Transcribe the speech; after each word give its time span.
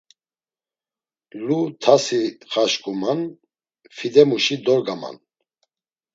Lu 1.45 1.59
ntasi 1.73 2.21
xaşǩuman, 2.51 3.19
fidemuşi 3.95 4.55
dorgaman. 4.65 5.15